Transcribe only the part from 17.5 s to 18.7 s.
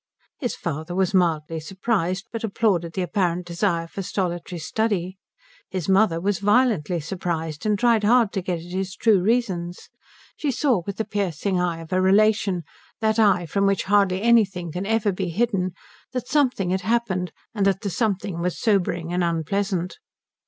and that the something was